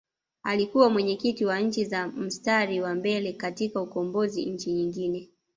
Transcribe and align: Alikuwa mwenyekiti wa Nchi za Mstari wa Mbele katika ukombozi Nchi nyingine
Alikuwa 0.43 0.89
mwenyekiti 0.89 1.45
wa 1.45 1.59
Nchi 1.59 1.85
za 1.85 2.07
Mstari 2.07 2.81
wa 2.81 2.95
Mbele 2.95 3.33
katika 3.33 3.81
ukombozi 3.81 4.45
Nchi 4.45 4.71
nyingine 4.73 5.29